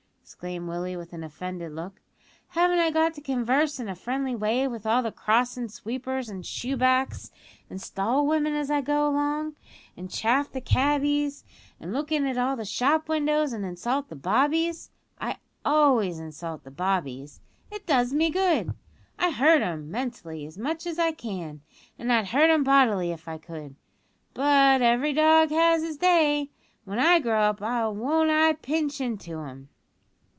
exclaimed 0.33 0.65
Willie; 0.69 0.95
with 0.95 1.11
an 1.11 1.25
offended 1.25 1.73
look. 1.73 1.99
"Haven't 2.49 2.79
I 2.79 2.89
got 2.89 3.13
to 3.15 3.21
converse 3.21 3.81
in 3.81 3.89
a 3.89 3.95
friendly 3.95 4.33
way 4.33 4.65
with 4.65 4.85
all 4.85 5.03
the 5.03 5.11
crossin' 5.11 5.67
sweepers 5.69 6.29
an' 6.29 6.43
shoeblacks 6.43 7.31
an' 7.69 7.79
stall 7.79 8.25
women 8.25 8.53
as 8.53 8.71
I 8.71 8.79
go 8.79 9.09
along, 9.09 9.57
an' 9.97 10.07
chaff 10.07 10.49
the 10.49 10.61
cabbies, 10.61 11.43
an' 11.81 11.91
look 11.91 12.13
in 12.13 12.25
at 12.25 12.37
all 12.37 12.55
the 12.55 12.63
shop 12.63 13.09
windows, 13.09 13.51
and 13.51 13.65
insult 13.65 14.07
the 14.07 14.15
bobbies? 14.15 14.89
I 15.19 15.35
always 15.65 16.17
insult 16.17 16.63
the 16.63 16.71
bobbies. 16.71 17.41
It 17.69 17.85
does 17.85 18.13
me 18.13 18.29
good. 18.29 18.73
I 19.19 19.31
hurt 19.31 19.61
'em, 19.61 19.91
mentally, 19.91 20.45
as 20.45 20.57
much 20.57 20.87
as 20.87 20.97
I 20.97 21.11
can, 21.11 21.59
an' 21.99 22.09
I'd 22.09 22.27
hurt 22.27 22.49
'em 22.49 22.63
bodily 22.63 23.11
if 23.11 23.27
I 23.27 23.37
could. 23.37 23.75
But 24.33 24.81
every 24.81 25.11
dog 25.11 25.49
has 25.49 25.81
his 25.83 25.97
day. 25.97 26.51
When 26.85 26.99
I 26.99 27.19
grow 27.19 27.41
up 27.41 27.59
won't 27.59 28.29
I 28.29 28.53
pitch 28.53 29.01
into 29.01 29.39
'em!" 29.41 29.67